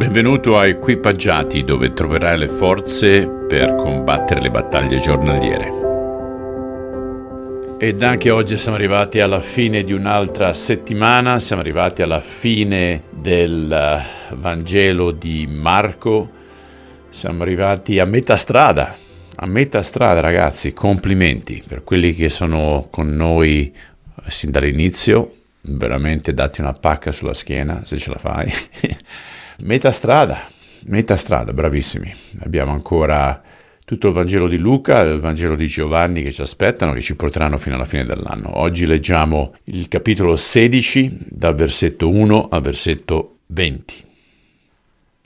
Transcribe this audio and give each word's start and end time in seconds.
Benvenuto 0.00 0.56
a 0.56 0.66
Equipaggiati 0.66 1.62
dove 1.62 1.92
troverai 1.92 2.38
le 2.38 2.48
forze 2.48 3.28
per 3.28 3.74
combattere 3.74 4.40
le 4.40 4.50
battaglie 4.50 4.98
giornaliere. 4.98 5.68
Ed 7.78 8.02
anche 8.02 8.30
oggi 8.30 8.56
siamo 8.56 8.78
arrivati 8.78 9.20
alla 9.20 9.42
fine 9.42 9.82
di 9.82 9.92
un'altra 9.92 10.54
settimana, 10.54 11.38
siamo 11.38 11.60
arrivati 11.60 12.00
alla 12.00 12.20
fine 12.20 13.02
del 13.10 13.70
eh, 13.70 14.34
Vangelo 14.36 15.10
di 15.10 15.46
Marco, 15.46 16.30
siamo 17.10 17.42
arrivati 17.42 17.98
a 17.98 18.06
metà 18.06 18.38
strada, 18.38 18.96
a 19.36 19.46
metà 19.46 19.82
strada 19.82 20.20
ragazzi, 20.20 20.72
complimenti 20.72 21.62
per 21.64 21.84
quelli 21.84 22.14
che 22.14 22.30
sono 22.30 22.88
con 22.90 23.14
noi 23.14 23.70
sin 24.28 24.50
dall'inizio, 24.50 25.34
veramente 25.60 26.32
dati 26.32 26.62
una 26.62 26.72
pacca 26.72 27.12
sulla 27.12 27.34
schiena 27.34 27.82
se 27.84 27.98
ce 27.98 28.08
la 28.08 28.18
fai. 28.18 28.50
Metà 29.62 29.92
strada, 29.92 30.40
metà 30.86 31.16
strada, 31.16 31.52
bravissimi. 31.52 32.10
Abbiamo 32.40 32.72
ancora 32.72 33.42
tutto 33.84 34.08
il 34.08 34.14
Vangelo 34.14 34.48
di 34.48 34.56
Luca 34.56 35.00
il 35.00 35.20
Vangelo 35.20 35.54
di 35.54 35.66
Giovanni 35.66 36.22
che 36.22 36.32
ci 36.32 36.40
aspettano, 36.40 36.92
che 36.92 37.02
ci 37.02 37.14
porteranno 37.14 37.58
fino 37.58 37.74
alla 37.74 37.84
fine 37.84 38.06
dell'anno. 38.06 38.58
Oggi 38.58 38.86
leggiamo 38.86 39.54
il 39.64 39.88
capitolo 39.88 40.36
16, 40.36 41.26
dal 41.28 41.54
versetto 41.54 42.08
1 42.08 42.48
al 42.48 42.62
versetto 42.62 43.40
20. 43.48 44.04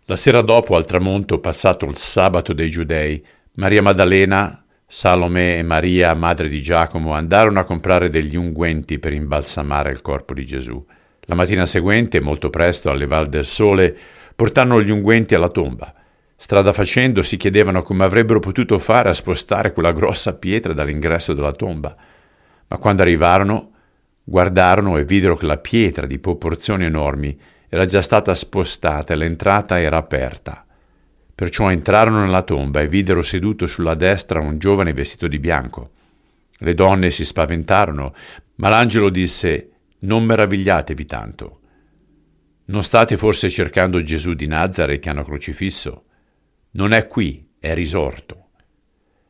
La 0.07 0.17
sera 0.17 0.41
dopo, 0.41 0.75
al 0.75 0.85
tramonto, 0.85 1.39
passato 1.39 1.87
il 1.87 1.97
sabato 1.97 2.53
dei 2.53 2.71
Giudei, 2.71 3.25
Maria 3.53 3.83
Maddalena, 3.83 4.65
Salome 4.85 5.59
e 5.59 5.63
Maria, 5.63 6.13
madre 6.15 6.49
di 6.49 6.61
Giacomo, 6.61 7.13
andarono 7.15 7.61
a 7.61 7.65
comprare 7.65 8.11
degli 8.11 8.35
unguenti 8.35 8.99
per 8.99 9.13
imbalsamare 9.13 9.93
il 9.93 10.03
corpo 10.03 10.35
di 10.35 10.45
Gesù. 10.45 10.85
La 11.27 11.37
mattina 11.37 11.65
seguente, 11.65 12.21
molto 12.21 12.51
presto, 12.51 12.91
alle 12.91 13.07
val 13.07 13.29
del 13.29 13.47
sole, 13.47 13.97
portarono 14.35 14.83
gli 14.83 14.91
unguenti 14.91 15.35
alla 15.35 15.49
tomba. 15.49 15.95
Strada 16.37 16.73
facendo 16.73 17.23
si 17.23 17.37
chiedevano 17.37 17.83
come 17.83 18.05
avrebbero 18.05 18.41
potuto 18.41 18.79
fare 18.79 19.09
a 19.09 19.15
spostare 19.15 19.73
quella 19.73 19.93
grossa 19.93 20.35
pietra 20.35 20.73
dall'ingresso 20.73 21.33
della 21.33 21.53
tomba. 21.53 21.95
Ma 22.67 22.77
quando 22.79 23.03
arrivarono, 23.03 23.71
guardarono 24.25 24.97
e 24.99 25.05
videro 25.05 25.37
che 25.37 25.47
la 25.47 25.59
pietra 25.59 26.07
di 26.07 26.19
proporzioni 26.19 26.85
enormi 26.85 27.39
era 27.69 27.87
già 27.87 28.03
stata 28.03 28.35
spostata 28.35 29.13
e 29.13 29.17
l'entrata 29.17 29.81
era 29.81 29.97
aperta. 29.97 30.67
Perciò 31.35 31.71
entrarono 31.71 32.21
nella 32.21 32.43
tomba 32.43 32.81
e 32.81 32.89
videro 32.89 33.23
seduto 33.23 33.67
sulla 33.67 33.95
destra 33.95 34.41
un 34.41 34.59
giovane 34.59 34.93
vestito 34.93 35.27
di 35.27 35.39
bianco. 35.39 35.91
Le 36.59 36.75
donne 36.75 37.11
si 37.11 37.25
spaventarono, 37.25 38.15
ma 38.57 38.69
l'angelo 38.69 39.09
disse 39.09 39.71
Non 40.01 40.25
meravigliatevi 40.25 41.07
tanto 41.07 41.59
non 42.67 42.83
state 42.83 43.19
forse 43.19 43.51
cercando 43.51 44.03
Gesù 44.03 44.33
di 44.33 44.47
Nazare 44.47 44.99
che 44.99 45.11
hanno 45.11 45.25
crocifisso? 45.25 46.05
Non 46.73 46.93
è 46.93 47.07
qui, 47.07 47.47
è 47.59 47.75
risorto. 47.75 48.49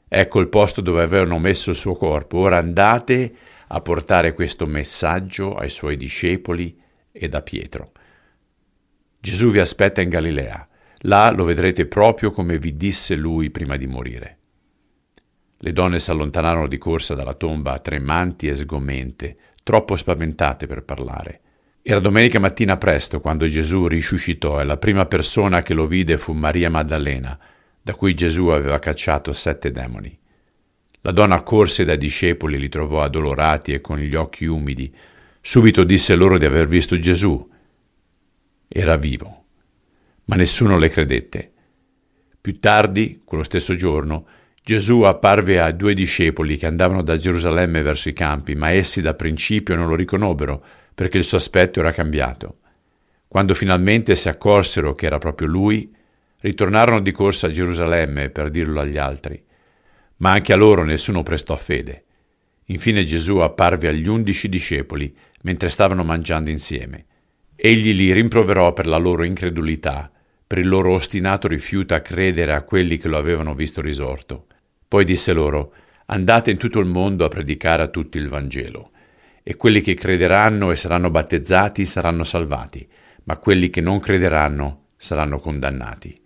Ecco 0.08 0.38
il 0.38 0.48
posto 0.48 0.80
dove 0.80 1.02
avevano 1.02 1.40
messo 1.40 1.70
il 1.70 1.76
suo 1.76 1.94
corpo. 1.94 2.38
Ora 2.38 2.58
andate 2.58 3.34
a 3.66 3.80
portare 3.80 4.34
questo 4.34 4.66
messaggio 4.66 5.56
ai 5.56 5.70
suoi 5.70 5.96
discepoli 5.96 6.80
e 7.10 7.28
da 7.28 7.42
Pietro. 7.42 7.90
Gesù 9.18 9.50
vi 9.50 9.58
aspetta 9.58 10.00
in 10.00 10.10
Galilea. 10.10 10.68
Là 10.98 11.30
lo 11.32 11.42
vedrete 11.44 11.86
proprio 11.86 12.30
come 12.30 12.58
vi 12.58 12.76
disse 12.76 13.16
lui 13.16 13.50
prima 13.50 13.76
di 13.76 13.88
morire. 13.88 14.38
Le 15.58 15.72
donne 15.72 15.98
si 15.98 16.10
allontanarono 16.10 16.68
di 16.68 16.78
corsa 16.78 17.14
dalla 17.14 17.34
tomba, 17.34 17.78
tremanti 17.80 18.46
e 18.46 18.54
sgomente, 18.54 19.36
troppo 19.64 19.96
spaventate 19.96 20.66
per 20.66 20.84
parlare. 20.84 21.40
Era 21.86 22.00
domenica 22.00 22.38
mattina 22.38 22.78
presto 22.78 23.20
quando 23.20 23.46
Gesù 23.46 23.86
risuscitò 23.86 24.58
e 24.58 24.64
la 24.64 24.78
prima 24.78 25.04
persona 25.04 25.60
che 25.60 25.74
lo 25.74 25.86
vide 25.86 26.16
fu 26.16 26.32
Maria 26.32 26.70
Maddalena, 26.70 27.38
da 27.82 27.94
cui 27.94 28.14
Gesù 28.14 28.46
aveva 28.46 28.78
cacciato 28.78 29.34
sette 29.34 29.70
demoni. 29.70 30.18
La 31.02 31.12
donna 31.12 31.42
corse 31.42 31.84
dai 31.84 31.98
discepoli, 31.98 32.58
li 32.58 32.70
trovò 32.70 33.02
addolorati 33.02 33.74
e 33.74 33.82
con 33.82 33.98
gli 33.98 34.14
occhi 34.14 34.46
umidi. 34.46 34.90
Subito 35.42 35.84
disse 35.84 36.14
loro 36.14 36.38
di 36.38 36.46
aver 36.46 36.66
visto 36.66 36.98
Gesù. 36.98 37.50
Era 38.66 38.96
vivo, 38.96 39.44
ma 40.24 40.36
nessuno 40.36 40.78
le 40.78 40.88
credette. 40.88 41.52
Più 42.40 42.60
tardi, 42.60 43.20
quello 43.22 43.42
stesso 43.42 43.74
giorno, 43.74 44.26
Gesù 44.66 45.02
apparve 45.02 45.60
ai 45.60 45.76
due 45.76 45.92
discepoli 45.92 46.56
che 46.56 46.64
andavano 46.64 47.02
da 47.02 47.18
Gerusalemme 47.18 47.82
verso 47.82 48.08
i 48.08 48.14
campi, 48.14 48.54
ma 48.54 48.70
essi 48.70 49.02
da 49.02 49.12
principio 49.12 49.76
non 49.76 49.88
lo 49.88 49.94
riconobbero 49.94 50.64
perché 50.94 51.18
il 51.18 51.24
suo 51.24 51.36
aspetto 51.36 51.80
era 51.80 51.92
cambiato. 51.92 52.60
Quando 53.28 53.52
finalmente 53.52 54.16
si 54.16 54.30
accorsero 54.30 54.94
che 54.94 55.04
era 55.04 55.18
proprio 55.18 55.48
lui, 55.48 55.94
ritornarono 56.40 57.00
di 57.00 57.12
corsa 57.12 57.48
a 57.48 57.50
Gerusalemme 57.50 58.30
per 58.30 58.48
dirlo 58.48 58.80
agli 58.80 58.96
altri, 58.96 59.38
ma 60.18 60.30
anche 60.30 60.54
a 60.54 60.56
loro 60.56 60.82
nessuno 60.82 61.22
prestò 61.22 61.56
fede. 61.56 62.04
Infine 62.68 63.04
Gesù 63.04 63.36
apparve 63.40 63.88
agli 63.88 64.08
undici 64.08 64.48
discepoli 64.48 65.14
mentre 65.42 65.68
stavano 65.68 66.04
mangiando 66.04 66.48
insieme. 66.48 67.04
Egli 67.54 67.92
li 67.92 68.14
rimproverò 68.14 68.72
per 68.72 68.86
la 68.86 68.96
loro 68.96 69.24
incredulità, 69.24 70.10
per 70.46 70.56
il 70.56 70.68
loro 70.68 70.94
ostinato 70.94 71.48
rifiuto 71.48 71.92
a 71.92 72.00
credere 72.00 72.54
a 72.54 72.62
quelli 72.62 72.96
che 72.96 73.08
lo 73.08 73.18
avevano 73.18 73.54
visto 73.54 73.82
risorto. 73.82 74.46
Poi 74.94 75.04
disse 75.04 75.32
loro, 75.32 75.72
andate 76.06 76.52
in 76.52 76.56
tutto 76.56 76.78
il 76.78 76.86
mondo 76.86 77.24
a 77.24 77.28
predicare 77.28 77.82
a 77.82 77.88
tutti 77.88 78.16
il 78.16 78.28
Vangelo 78.28 78.92
e 79.42 79.56
quelli 79.56 79.80
che 79.80 79.94
crederanno 79.94 80.70
e 80.70 80.76
saranno 80.76 81.10
battezzati 81.10 81.84
saranno 81.84 82.22
salvati, 82.22 82.86
ma 83.24 83.36
quelli 83.38 83.70
che 83.70 83.80
non 83.80 83.98
crederanno 83.98 84.90
saranno 84.96 85.40
condannati. 85.40 86.16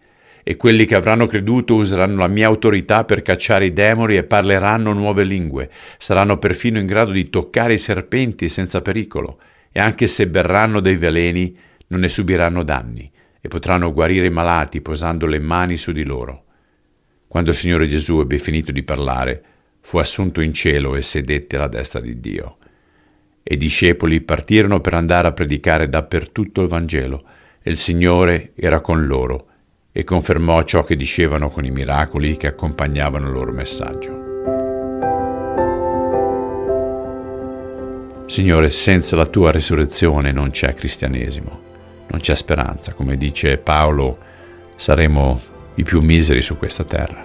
E 0.43 0.57
quelli 0.57 0.85
che 0.85 0.97
avranno 0.97 1.27
creduto 1.27 1.77
useranno 1.77 2.19
la 2.19 2.29
mia 2.29 2.47
autorità 2.47 3.07
per 3.07 3.23
cacciare 3.23 3.65
i 3.65 3.73
demoni 3.73 4.17
e 4.17 4.25
parleranno 4.25 4.93
nuove 4.93 5.25
lingue, 5.25 5.71
saranno 5.97 6.37
perfino 6.37 6.79
in 6.79 6.85
grado 6.85 7.13
di 7.13 7.31
toccare 7.31 7.73
i 7.73 7.79
serpenti 7.79 8.51
senza 8.51 8.83
pericolo, 8.83 9.41
e 9.73 9.81
anche 9.81 10.09
se 10.09 10.29
berranno 10.29 10.81
dei 10.81 10.97
veleni 10.99 11.57
non 11.87 12.01
ne 12.01 12.11
subiranno 12.11 12.63
danni, 12.65 13.11
e 13.41 13.49
potranno 13.49 13.95
guarire 13.95 14.27
i 14.27 14.31
malati 14.31 14.83
posando 14.83 15.25
le 15.25 15.39
mani 15.39 15.79
su 15.79 15.91
di 15.91 16.05
loro. 16.05 16.43
Quando 17.29 17.51
il 17.51 17.57
Signore 17.57 17.87
Gesù 17.87 18.21
ebbe 18.21 18.39
finito 18.39 18.73
di 18.73 18.83
parlare, 18.83 19.43
fu 19.81 19.99
assunto 19.99 20.41
in 20.41 20.55
cielo 20.55 20.97
e 20.97 21.03
sedette 21.03 21.57
alla 21.57 21.69
destra 21.69 22.01
di 22.01 22.19
Dio 22.19 22.57
e 23.43 23.55
i 23.55 23.57
discepoli 23.57 24.21
partirono 24.21 24.81
per 24.81 24.93
andare 24.93 25.29
a 25.29 25.33
predicare 25.33 25.89
dappertutto 25.89 26.61
il 26.61 26.69
Vangelo, 26.69 27.23
e 27.63 27.71
il 27.71 27.79
Signore 27.79 28.53
era 28.55 28.81
con 28.81 29.07
loro 29.07 29.47
e 29.91 30.05
confermò 30.05 30.63
ciò 30.65 30.85
che 30.85 30.97
dicevano 30.97 31.49
con 31.49 31.65
i 31.65 31.71
miracoli 31.71 32.37
che 32.37 32.47
accompagnavano 32.47 33.27
il 33.27 33.33
loro 33.33 33.53
messaggio. 33.53 34.27
Signore, 38.27 38.69
senza 38.69 39.17
la 39.17 39.27
tua 39.27 39.51
risurrezione 39.51 40.31
non 40.31 40.51
c'è 40.51 40.75
cristianesimo, 40.75 41.61
non 42.09 42.21
c'è 42.21 42.35
speranza. 42.35 42.93
Come 42.93 43.17
dice 43.17 43.57
Paolo, 43.57 44.19
saremo 44.77 45.41
i 45.79 45.83
più 45.85 46.01
miseri 46.01 46.43
su 46.43 46.57
questa 46.59 46.85
terra. 46.85 47.25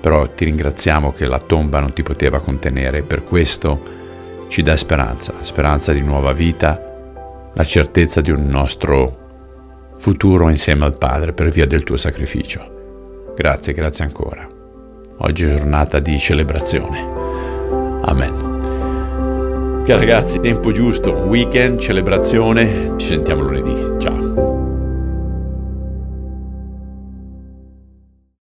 Però 0.00 0.28
ti 0.28 0.44
ringraziamo 0.44 1.12
che 1.12 1.26
la 1.26 1.40
tomba 1.40 1.80
non 1.80 1.92
ti 1.92 2.02
poteva 2.02 2.40
contenere 2.40 2.98
e 2.98 3.02
per 3.02 3.24
questo 3.24 3.94
ci 4.48 4.62
dà 4.62 4.76
speranza, 4.76 5.34
speranza 5.40 5.92
di 5.92 6.02
nuova 6.02 6.32
vita, 6.32 6.80
la 7.52 7.64
certezza 7.64 8.20
di 8.20 8.30
un 8.30 8.46
nostro 8.46 9.24
futuro 9.96 10.50
insieme 10.50 10.84
al 10.84 10.96
Padre 10.96 11.32
per 11.32 11.48
via 11.48 11.66
del 11.66 11.82
tuo 11.82 11.96
sacrificio. 11.96 13.32
Grazie, 13.34 13.72
grazie 13.72 14.04
ancora. 14.04 14.46
Oggi 15.18 15.44
è 15.46 15.56
giornata 15.56 15.98
di 15.98 16.18
celebrazione. 16.18 17.14
Amen. 18.02 19.82
Che 19.84 19.94
ragazzi, 19.94 20.40
tempo 20.40 20.72
giusto, 20.72 21.12
weekend, 21.12 21.78
celebrazione, 21.78 22.94
ci 22.96 23.06
sentiamo 23.06 23.42
lunedì. 23.42 23.95